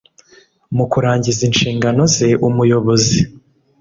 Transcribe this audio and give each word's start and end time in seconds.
mu 0.75 0.85
kurangiza 0.91 1.41
inshingano 1.49 2.01
ze 2.15 2.29
umuyobozi 2.47 3.19